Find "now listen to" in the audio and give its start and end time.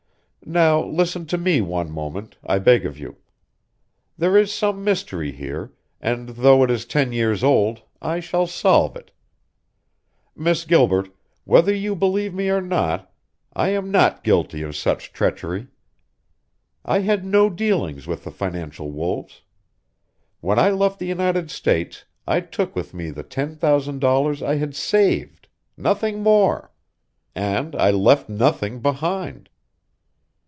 0.43-1.37